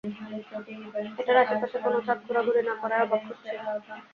এটার 1.19 1.37
আশে 1.43 1.55
পাশে 1.61 1.77
কোনো 1.79 1.97
চাঁদ 2.07 2.19
ঘোরাঘুরি 2.25 2.61
না 2.63 2.75
করায় 2.81 3.03
অবাক 3.05 3.21
হচ্ছি। 3.27 3.49